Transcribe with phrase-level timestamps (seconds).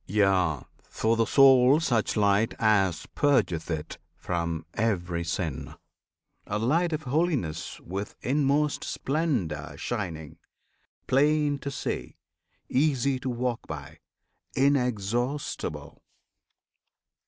[0.07, 0.61] Yea!
[0.89, 5.75] for the soul such light as purgeth it From every sin;
[6.47, 10.39] a light of holiness With inmost splendour shining;
[11.05, 12.17] plain to see;
[12.67, 13.99] Easy to walk by,
[14.55, 16.01] inexhaustible!